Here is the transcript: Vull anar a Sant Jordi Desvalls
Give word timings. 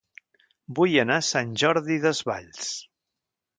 Vull 0.79 0.95
anar 1.01 1.17
a 1.19 1.27
Sant 1.27 1.53
Jordi 1.65 1.99
Desvalls 2.07 2.75